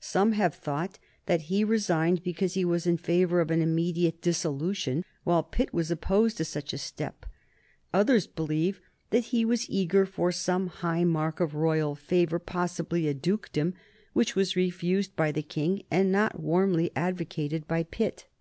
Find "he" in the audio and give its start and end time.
1.42-1.62, 2.54-2.64, 9.26-9.44